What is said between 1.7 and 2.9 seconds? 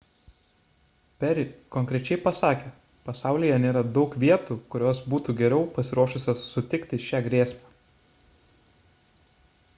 konkrečiai pasakė